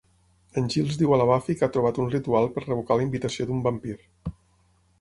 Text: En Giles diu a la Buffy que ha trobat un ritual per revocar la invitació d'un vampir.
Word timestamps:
En 0.59 0.69
Giles 0.75 0.95
diu 1.01 1.13
a 1.13 1.19
la 1.21 1.27
Buffy 1.31 1.55
que 1.59 1.67
ha 1.67 1.69
trobat 1.75 2.01
un 2.05 2.09
ritual 2.15 2.49
per 2.57 2.65
revocar 2.65 2.99
la 3.01 3.07
invitació 3.09 3.49
d'un 3.51 3.63
vampir. 3.69 3.97